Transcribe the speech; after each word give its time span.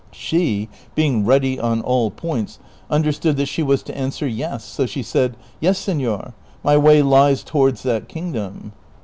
She, 0.09 0.67
being 0.95 1.27
ready 1.27 1.59
on 1.59 1.81
all 1.81 2.09
points, 2.09 2.57
understood 2.89 3.37
that 3.37 3.45
she 3.45 3.61
was 3.61 3.83
to 3.83 3.95
answer'' 3.95 4.27
Yes," 4.41 4.63
so 4.65 4.87
she 4.87 5.03
said," 5.03 5.37
Yes, 5.59 5.77
senor, 5.77 6.33
my 6.63 6.75
way 6.75 7.03
lies 7.03 7.43
towards 7.43 7.83
that 7.83 8.07
kingdom." 8.09 8.71